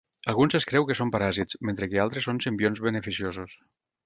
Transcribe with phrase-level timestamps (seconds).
[0.31, 3.55] Alguns es creu que són paràsits, mentre que altres són simbionts beneficiosos.